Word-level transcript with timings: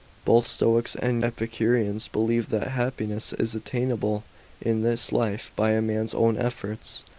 Both 0.25 0.47
Stoics 0.47 0.95
and 0.95 1.23
Epicureans 1.23 2.07
believed 2.07 2.49
that 2.49 2.69
happiness 2.69 3.33
is 3.33 3.53
attainable 3.53 4.23
in 4.59 4.81
this 4.81 5.11
life 5.11 5.51
by 5.55 5.73
a 5.73 5.81
man's 5.83 6.15
own 6.15 6.37
efforts. 6.39 7.03